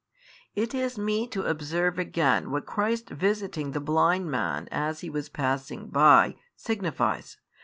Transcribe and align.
It 0.55 0.73
is 0.73 0.97
meet 0.97 1.29
to 1.33 1.45
observe 1.45 1.99
again 1.99 2.49
what 2.49 2.65
Christ's 2.65 3.11
visiting 3.11 3.69
the 3.69 3.79
blind 3.79 4.31
man 4.31 4.67
as 4.71 5.01
He 5.01 5.11
was 5.11 5.29
passing 5.29 5.89
by, 5.89 6.37
signifies. 6.55 7.37